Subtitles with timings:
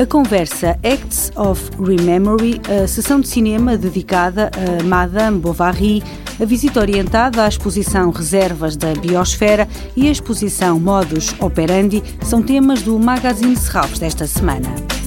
[0.00, 6.04] A conversa Acts of Rememory, a sessão de cinema dedicada a Madame Bovary,
[6.40, 12.80] a visita orientada à exposição Reservas da Biosfera e a exposição Modus Operandi são temas
[12.82, 14.97] do Magazine Serralves desta semana.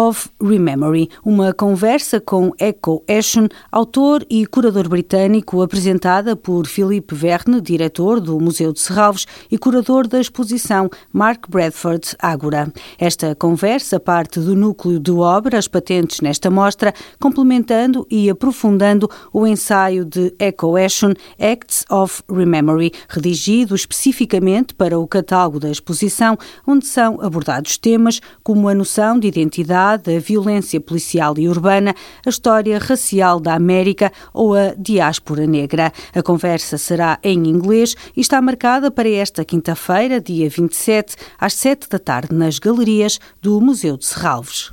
[0.00, 7.60] Of Rememory, uma conversa com Echo Ashon, autor e curador britânico, apresentada por Philippe Verne,
[7.60, 12.72] diretor do Museu de Serralves e curador da exposição Mark Bradford Ágora.
[12.98, 20.06] Esta conversa parte do núcleo de obras patentes nesta mostra, complementando e aprofundando o ensaio
[20.06, 27.20] de Echo Ashon, Acts of Rememory, redigido especificamente para o catálogo da exposição, onde são
[27.20, 33.40] abordados temas como a noção de identidade, a violência policial e urbana, a história racial
[33.40, 35.92] da América ou a diáspora negra.
[36.14, 41.88] A conversa será em inglês e está marcada para esta quinta-feira, dia 27, às 7
[41.88, 44.70] da tarde, nas galerias do Museu de Serralves.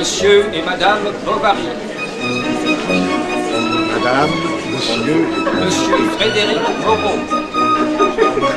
[0.00, 1.68] Monsieur et Madame Bovary.
[4.10, 4.30] Madame,
[4.72, 5.24] Monsieur,
[5.64, 8.49] Monsieur Frédéric Moreau.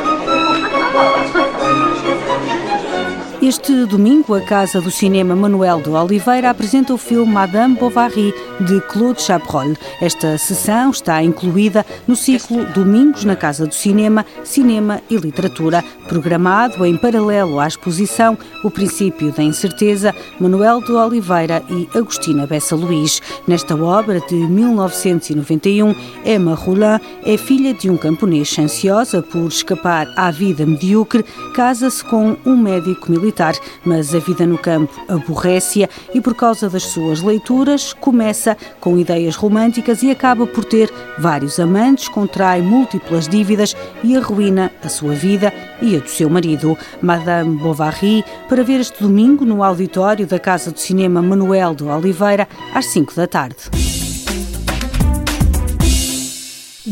[3.45, 8.79] Este domingo, a Casa do Cinema Manuel de Oliveira apresenta o filme Madame Bovary, de
[8.87, 9.73] Claude Chabrol.
[9.99, 16.85] Esta sessão está incluída no ciclo Domingos na Casa do Cinema, Cinema e Literatura, programado
[16.85, 23.21] em paralelo à exposição O Princípio da Incerteza, Manuel de Oliveira e Agostina Bessa Luís.
[23.45, 25.93] Nesta obra de 1991,
[26.23, 32.37] Emma Roulin é filha de um camponês ansiosa por escapar à vida medíocre, casa-se com
[32.45, 37.21] um médico militar militar, mas a vida no campo aborrece-a e, por causa das suas
[37.21, 44.15] leituras, começa com ideias românticas e acaba por ter vários amantes, contrai múltiplas dívidas e
[44.15, 45.51] arruína a sua vida
[45.81, 46.77] e a do seu marido.
[47.01, 52.47] Madame Bovary, para ver este domingo no auditório da Casa do Cinema Manuel de Oliveira,
[52.73, 53.82] às 5 da tarde.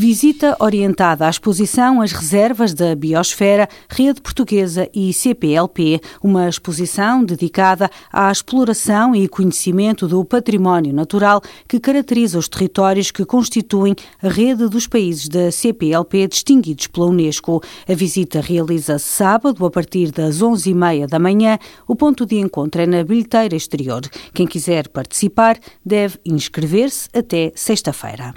[0.01, 7.87] Visita orientada à exposição As Reservas da Biosfera, Rede Portuguesa e CPLP, uma exposição dedicada
[8.11, 14.67] à exploração e conhecimento do património natural que caracteriza os territórios que constituem a rede
[14.67, 17.61] dos países da CPLP distinguidos pela Unesco.
[17.87, 21.59] A visita realiza-se sábado a partir das 11h30 da manhã.
[21.87, 24.01] O ponto de encontro é na bilheteira exterior.
[24.33, 28.33] Quem quiser participar deve inscrever-se até sexta-feira.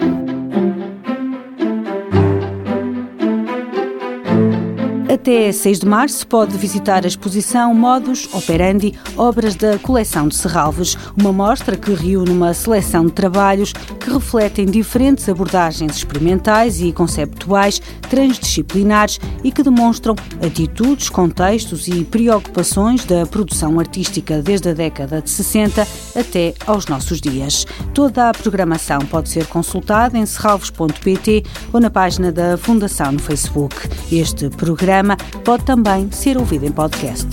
[5.15, 10.97] Até 6 de março pode visitar a exposição Modus Operandi Obras da Coleção de Serralves,
[11.15, 17.81] uma mostra que reúne uma seleção de trabalhos que refletem diferentes abordagens experimentais e conceptuais
[18.09, 20.15] transdisciplinares e que demonstram
[20.45, 27.21] atitudes, contextos e preocupações da produção artística desde a década de 60 até aos nossos
[27.21, 27.65] dias.
[27.93, 33.75] Toda a programação pode ser consultada em serralves.pt ou na página da Fundação no Facebook.
[34.11, 37.27] Este programa programa pode também ser ouvido em podcast.